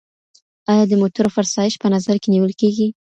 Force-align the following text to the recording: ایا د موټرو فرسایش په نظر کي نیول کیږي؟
ایا 0.71 0.83
د 0.87 0.93
موټرو 1.01 1.33
فرسایش 1.35 1.73
په 1.81 1.87
نظر 1.93 2.15
کي 2.21 2.27
نیول 2.33 2.53
کیږي؟ 2.61 2.87